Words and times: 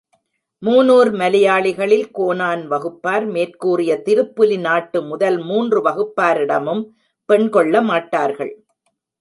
Moonur 0.61 1.09
மலையாளிகளில் 1.11 2.07
Konan 2.11 2.63
வகுப்பார், 2.71 3.25
மேற்கூறிய 3.25 3.91
திருப்புலி 4.05 4.57
நாட்டு 4.59 5.01
முதல் 5.01 5.39
மூன்று 5.41 5.79
வகுப்பாரிடமும் 5.81 6.83
பெண் 7.29 7.47
கொள்ளமாட்டார்கள். 7.49 8.53